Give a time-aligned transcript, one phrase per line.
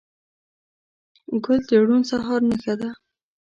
[1.43, 2.89] ګل د روڼ سهار نښه ده.